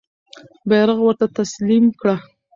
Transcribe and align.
بیرغ 0.69 0.97
ورته 1.03 1.25
تسلیم 1.37 1.85
کړه. 1.99 2.15